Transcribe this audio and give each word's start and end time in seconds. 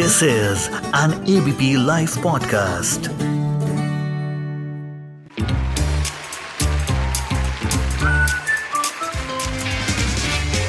This 0.00 0.22
is 0.22 0.68
an 0.94 1.12
ABP 1.28 1.76
Life 1.76 2.14
podcast. 2.26 3.08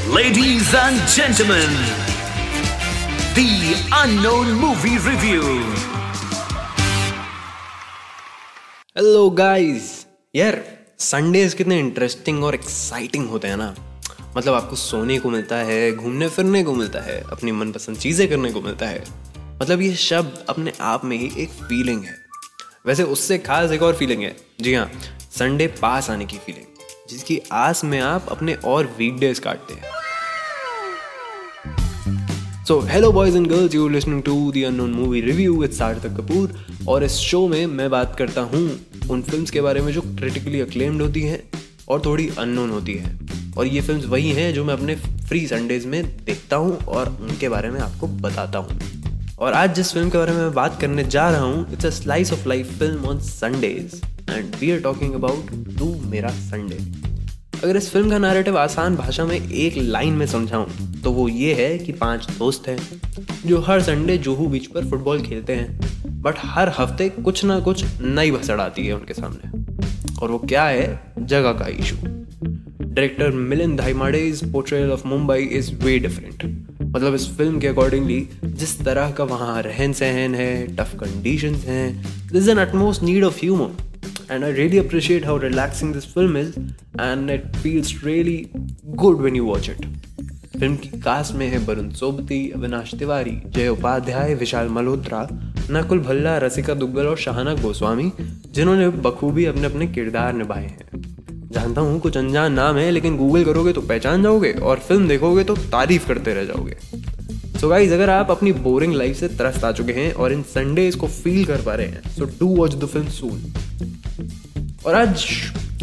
Ladies 0.10 0.74
and 0.74 1.00
gentlemen, 1.08 1.72
the 3.40 3.48
unknown 4.02 4.52
movie 4.64 4.98
review. 5.08 5.46
Hello 8.98 9.30
guys 9.40 9.88
यार 10.36 10.62
Sundays 11.00 11.54
कितने 11.54 11.80
interesting 11.80 12.44
और 12.44 12.56
exciting 12.56 13.30
होते 13.30 13.48
हैं 13.48 13.58
ना 13.58 13.74
मतलब 14.38 14.54
आपको 14.54 14.76
सोने 14.76 15.18
को 15.20 15.30
मिलता 15.30 15.56
है, 15.56 15.92
घूमने 15.92 16.28
फिरने 16.28 16.64
को 16.64 16.74
मिलता 16.74 17.00
है, 17.00 17.20
अपनी 17.32 17.52
मनपसंद 17.52 17.98
चीज़ें 17.98 18.28
करने 18.30 18.52
को 18.52 18.62
मिलता 18.62 18.86
है। 18.86 19.04
मतलब 19.62 19.82
ये 19.82 19.94
शब्द 19.96 20.46
अपने 20.50 20.74
आप 20.82 21.06
में 21.06 21.18
ही 21.18 21.32
एक 21.38 21.50
फीलिंग 21.50 22.04
है। 22.04 22.16
वैसे 22.86 23.04
उससे 23.04 23.38
खास 23.38 23.72
एक 23.72 23.82
और 23.82 23.94
फीलिंग 23.94 24.22
है। 24.24 24.36
जी 24.62 24.74
हाँ 24.74 24.92
संडे 25.32 25.68
पास 25.68 26.10
आने 26.10 26.26
की 26.26 26.38
फीलिंग 26.38 26.66
जिसकी 27.10 27.40
आस 27.52 27.84
में 27.84 28.00
आप 28.00 28.28
अपने 28.32 28.54
और 28.54 28.96
वीकडेज 28.98 29.40
काटते 29.40 29.74
हैं। 29.74 30.00
So 32.66 32.80
hello 32.80 33.12
boys 33.12 33.38
and 33.38 33.48
girls 33.48 33.76
you 33.76 33.88
listening 33.90 34.24
to 34.24 34.52
the 34.52 34.64
unknown 34.66 34.92
movie 34.92 35.22
review 35.22 35.56
with 35.62 35.72
Sarthak 35.72 36.18
Kapoor 36.18 36.54
और 36.88 37.04
इस 37.04 37.12
शो 37.12 37.48
में 37.48 37.66
मैं 37.66 37.90
बात 37.90 38.16
करता 38.20 38.42
हूँ 38.42 38.64
उन 39.10 39.22
फिल्म्स 39.22 39.52
के 39.52 39.62
बारे 39.62 39.82
में 39.82 39.92
जो 39.94 40.02
क्रिटिकली 40.02 40.62
अक्लेम्ड 40.62 41.02
होती 41.02 41.22
हैं 41.22 41.42
और 41.90 42.02
थोड़ी 42.06 42.30
अननोन 42.38 42.70
होती 42.70 42.94
हैं। 42.94 43.21
और 43.62 43.68
ये 43.68 43.82
फिल्म्स 43.82 44.06
वही 44.06 44.32
हैं 44.32 44.54
जो 44.54 44.64
मैं 44.66 44.74
अपने 44.74 44.96
फ्री 44.96 45.48
संडेज 45.48 45.86
में 45.86 46.04
देखता 46.26 46.56
हूँ 46.56 46.78
और 46.78 47.10
उनके 47.22 47.50
बारे 47.50 47.70
में 47.72 47.80
आपको 47.80 48.08
बताता 48.08 48.60
हूँ। 48.60 48.80
और 49.40 49.54
आज 49.54 49.76
जिस 49.76 49.92
फ़िल्म 49.94 50.10
के 50.10 50.18
बारे 50.18 50.32
में 50.32 50.40
मैं 50.40 50.54
बात 50.54 50.80
करने 50.82 51.04
जा 51.04 51.30
रहा 51.30 51.42
हूँ 51.42 51.74
it's 51.74 51.86
a 51.86 51.90
slice 51.90 52.32
of 52.34 52.48
life 52.48 52.72
film 52.80 53.06
on 53.06 53.20
Sundays 53.20 54.02
and 54.30 54.56
we 54.56 54.72
are 54.72 54.80
talking 54.80 55.14
about 55.14 55.52
Tu 55.80 55.94
Mera 56.06 56.30
Sunday 56.30 56.78
अगर 57.64 57.78
इस 57.78 57.90
फ़िल्म 57.90 58.10
का 58.10 58.18
नैरेटिव 58.18 58.58
आसान 58.58 58.96
भाषा 58.96 59.26
में 59.26 59.36
एक 59.36 59.78
लाइन 59.78 60.14
में 60.14 60.26
समझाऊं 60.28 60.66
तो 61.04 61.12
वो 61.12 61.28
ये 61.30 61.54
है 61.54 61.78
कि 61.78 61.92
पाँच 61.92 62.28
दोस्त 62.30 62.68
हैं, 62.68 62.78
जो 63.46 63.60
हर 63.60 63.82
संडे 63.82 64.18
जुहू 64.18 64.48
बीच 64.48 64.66
पर 64.68 64.86
फुटबॉल 64.86 65.22
खेलते 65.22 65.56
हैं 65.56 66.22
बट 66.22 66.36
हर 66.38 66.74
हफ़्ते 66.78 67.10
कुछ 67.10 67.44
ना 67.46 67.60
कुछ 67.60 67.86
नई 68.02 68.32
भसड़ 68.32 68.60
आती 68.62 68.88
है 68.88 68.96
उनके 68.96 69.14
सामने। 69.14 70.20
और 70.22 70.32
वो 70.32 70.40
क्या 70.40 70.66
है? 70.66 71.14
जगह 71.20 71.54
का 71.54 71.68
issue 71.68 72.21
director 72.94 73.32
Milind 73.32 73.78
Dhaimade's 73.80 74.44
portrayal 74.52 74.92
of 74.92 75.08
Mumbai 75.08 75.44
is 75.60 75.74
way 75.84 75.98
different 76.00 76.44
मतलब 76.82 77.14
इस 77.16 77.28
फ़िल्म 77.38 77.60
के 77.60 77.68
अकॉर्डिंगली 77.68 78.28
जिस 78.44 78.80
तरह 78.86 79.12
का 79.12 79.24
वहाँ 79.24 79.62
रहन 79.62 79.94
सहन 79.94 80.36
है 80.36 80.52
टफ 80.76 80.96
कंडीशन 81.00 81.56
हैं 81.68 81.86
this 82.34 82.50
an 82.50 82.58
utmost 82.58 83.04
need 83.04 83.24
of 83.24 83.40
humour 83.42 83.90
and 84.34 84.46
I 84.46 84.50
really 84.50 84.78
appreciate 84.78 85.26
how 85.26 85.34
relaxing 85.38 85.90
this 85.92 86.06
film 86.06 86.36
is, 86.38 86.52
and 87.06 87.30
it 87.30 87.56
feels 87.58 87.90
really 88.04 88.36
good 88.96 89.24
when 89.26 89.40
you 89.40 89.48
watch 89.48 89.68
it. 89.74 89.82
फ़िल्म 90.60 90.76
की 90.76 91.00
कास्ट 91.02 91.34
में 91.36 91.46
है 91.48 91.58
वरुण 91.66 91.90
सोबती 92.00 92.40
अविनाश 92.56 92.94
तिवारी 93.00 93.32
जय 93.48 93.68
उपाध्याय 93.68 94.34
विशाल 94.36 94.68
मल्होत्रा 94.70 95.28
नकुल 95.72 96.00
भल्ला 96.00 96.38
रसिका 96.38 96.74
दुग्गल 96.74 97.08
और 97.08 97.18
शाहना 97.18 97.54
गोस्वामी 97.54 98.12
जिन्होंने 98.20 98.90
बखूबी 99.06 99.46
अपने 99.46 99.66
अपने 99.66 99.88
किरदार 99.88 100.34
निभाए 100.34 100.66
हैं। 100.66 100.91
जानता 101.52 101.82
हूँ, 101.82 102.00
कुछ 102.00 102.18
अनजान 102.18 102.54
नाम 102.54 102.78
है, 102.78 102.90
लेकिन 102.92 103.18
गूगल 103.18 103.44
करोगे 103.46 103.74
तो 103.74 103.82
पहचान 103.84 104.24
जाओगे 104.24 104.52
और 104.54 104.80
फ़िल्म 104.80 105.08
देखोगे 105.08 105.44
तो 105.44 105.56
तारीफ़ 105.72 106.08
करते 106.08 106.34
रह 106.34 106.46
जाओगे। 106.46 106.76
सो 106.82 107.60
so 107.60 107.70
गाइज़ 107.70 107.94
अगर 107.94 108.10
आप 108.10 108.32
अपनी 108.32 108.52
बोरिंग 108.60 108.94
लाइफ 108.94 109.18
से 109.18 109.28
त्रस्त 109.30 109.64
आ 109.64 109.72
चुके 109.72 109.94
हैं 109.94 110.12
और 110.14 110.34
इन 110.34 110.42
संडेज 110.50 110.96
को 110.96 111.08
फील 111.08 111.44
कर 111.46 111.62
पा 111.62 111.76
रहे 111.76 111.88
हैं 111.88 112.16
so 112.16 112.26
do 112.40 112.48
watch 112.56 112.76
the 112.76 112.86
film 112.86 113.08
soon 113.10 113.54
और 114.86 114.96
आज 114.96 115.26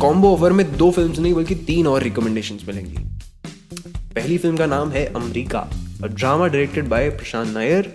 कॉम्बो 0.01 0.33
ऑफ़र 0.35 0.53
में 0.53 0.77
दो 0.77 0.91
फिल्म्स 0.91 1.19
नहीं, 1.19 1.35
बल्कि 1.35 1.55
तीन 1.55 1.87
और 1.87 2.03
रिकमेंडेशंस 2.03 2.65
मिलेंगी। 2.69 3.05
पहली 4.15 4.39
फ़िल्म 4.39 4.57
का 4.57 4.67
नाम 4.67 4.91
है 4.91 5.05
अमरीका 5.07 5.61
और 6.03 6.09
drama 6.09 6.47
directed 6.47 6.89
by 6.89 7.11
Prashant 7.11 7.55
Nair 7.55 7.93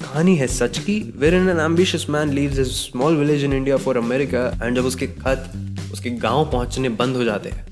कहानी 0.00 0.36
है 0.36 0.46
सच 0.48 0.78
की 0.78 1.00
wherein 1.34 1.48
an 1.48 1.60
ambitious 1.60 2.06
man 2.10 2.32
leaves 2.34 2.58
his 2.58 2.72
small 2.72 3.16
village 3.16 3.44
in 3.44 3.52
India 3.52 3.76
for 3.76 3.96
America 3.96 4.46
and 4.62 4.76
जब 4.76 4.84
उसके 4.86 5.06
खत 5.06 5.52
उसके 6.04 6.16
गाँव 6.20 6.50
पहुँचने 6.50 6.88
बंद 6.90 7.16
हो 7.16 7.24
जाते 7.24 7.48
हैं। 7.48 7.64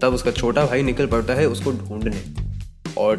तब 0.00 0.14
उसका 0.14 0.30
छोटा 0.30 0.64
भाई 0.66 0.82
निकल 0.82 1.06
पड़ता 1.06 1.34
है 1.34 1.46
उसको 1.48 1.70
ढूँढने। 1.72 2.22
और 2.98 3.16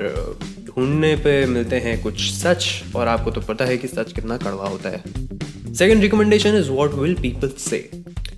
ढूँढने 0.65 1.15
पे 1.15 1.45
मिलते 1.45 1.75
हैं 1.79 2.01
कुछ 2.01 2.19
सच, 2.33 2.67
और 2.95 3.07
आपको 3.07 3.31
तो 3.31 3.41
पता 3.41 3.65
है 3.65 3.77
कि 3.77 3.87
सच 3.87 4.11
कितना 4.13 4.37
कड़वा 4.37 4.67
होता 4.69 4.89
है। 4.89 5.73
Second 5.73 6.01
recommendation 6.01 6.55
is 6.55 6.69
what 6.69 6.93
will 6.93 7.13
people 7.13 7.51
say 7.59 7.77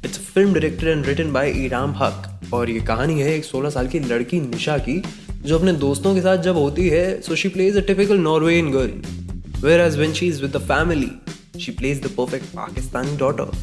it's 0.05 0.19
film 0.19 0.53
directed 0.53 0.89
and 0.89 1.05
written 1.05 1.31
by 1.33 1.51
Iram 1.65 1.95
Haq 1.97 2.53
और 2.53 2.69
ये 2.69 2.79
कहानी 2.81 3.19
है 3.21 3.33
एक 3.35 3.45
16 3.45 3.71
साल 3.71 3.87
की 3.87 3.99
लड़की 3.99 4.39
निशा 4.41 4.77
की, 4.77 5.01
जो 5.45 5.57
अपने 5.57 5.73
दोस्तों 5.83 6.13
के 6.15 6.21
साथ 6.21 6.37
जब 6.43 6.57
होती 6.57 6.87
है 6.89 7.21
so 7.21 7.35
she 7.35 7.49
plays 7.49 7.77
a 7.77 7.85
typical 7.87 8.19
Norwegian 8.19 8.71
girl 8.71 9.65
whereas 9.81 9.97
when 9.97 10.13
she 10.13 10.27
is 10.27 10.41
with 10.41 10.55
the 10.55 10.61
family 10.63 11.11
she 11.59 11.71
plays 11.71 12.01
the 12.03 12.15
perfect 12.17 12.45
Pakistani 12.55 13.17
daughter 13.17 13.57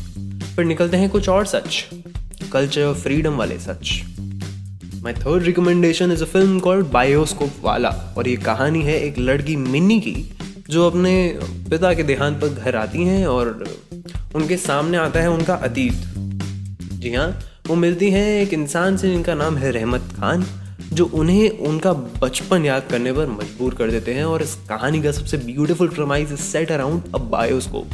फिर 0.57 0.65
निकलते 0.65 0.97
हैं 0.97 1.09
कुछ 1.11 1.29
और 1.29 1.47
सच। 1.47 1.85
कल्चर 2.53 2.85
और 2.85 2.95
फ्रीडम 2.95 3.37
वाले 3.37 3.59
such 3.59 3.91
my 5.03 5.13
third 5.15 5.43
recommendation 5.43 6.13
is 6.13 6.23
a 6.23 6.27
film 6.27 6.59
called 6.61 6.87
bioscope 6.93 7.61
वाला 7.63 7.89
और 8.19 8.29
ये 8.29 8.37
कहानी 8.45 8.83
है 8.83 8.99
एक 9.01 9.19
लड़की 9.19 9.57
मिन्नी 9.57 9.99
की, 10.01 10.15
जो 10.71 10.87
अपने 10.87 11.13
पिता 11.71 11.93
के 11.95 12.03
देहांत 12.03 12.41
पर 12.41 12.49
घर 12.49 12.77
आती 12.77 13.05
हैं 13.05 13.27
और 13.27 13.65
उनके 14.35 14.57
सामने 14.57 14.97
आता 14.99 15.21
है 15.21 15.31
उनका 15.31 15.55
अतीत। 15.55 15.93
जी 16.95 17.15
हाँ 17.15 17.29
वो 17.69 17.75
मिलती 17.77 18.11
हैं 18.11 18.27
एक 18.41 18.53
इंसान 18.55 18.97
से 18.97 19.11
जिनका 19.11 19.35
नाम 19.35 19.57
है 19.57 19.71
रहमत 19.71 20.13
खान, 20.17 20.45
जो 20.93 21.05
उन्हें 21.05 21.59
उनका 21.69 21.93
बचपन 21.93 22.65
याद 22.65 22.87
करने 22.91 23.13
पर 23.13 23.27
मजबूर 23.29 23.75
कर 23.75 23.91
देते 23.91 24.15
हैं 24.15 24.25
और 24.25 24.43
इस 24.43 24.55
कहानी 24.69 25.03
का 25.03 25.13
सबसे 25.13 25.37
beautiful 25.37 25.89
premise 25.89 26.33
is 26.33 26.41
set 26.41 26.73
around 26.73 27.15
a 27.15 27.19
bioscope 27.31 27.91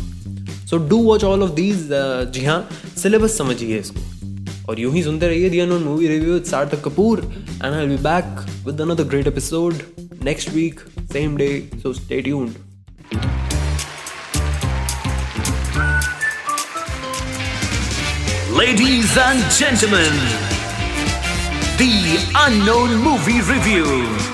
so 0.71 0.79
do 0.89 1.03
watch 1.03 1.25
all 1.25 1.43
of 1.43 1.51
these 1.53 1.89
जी 2.35 2.45
हाँ 2.45 2.69
सिलेबस 3.03 3.39
समझिए 3.39 3.79
इसको। 3.79 4.01
और 4.69 4.81
यूँ 4.81 4.93
ही 4.93 5.03
सुनते 5.03 5.29
रहिए 5.29 5.51
the 5.51 5.61
unknown 5.61 5.83
movie 5.83 6.09
review 6.09 6.33
with 6.35 6.45
Sarthak 6.51 6.85
Kapoor 6.85 7.21
and 7.21 7.73
I 7.73 7.87
will 7.87 7.97
be 7.97 8.03
back 8.03 8.47
with 8.67 8.81
another 8.81 9.05
great 9.09 9.27
episode 9.27 9.83
next 10.25 10.51
week 10.55 10.81
same 11.13 11.37
day 11.37 11.51
so 11.83 11.93
stay 11.93 12.21
tuned 12.23 12.63
Ladies 18.57 19.17
and 19.19 19.41
gentlemen, 19.51 20.13
the 21.77 22.19
unknown 22.37 22.95
movie 22.99 23.41
review. 23.43 24.34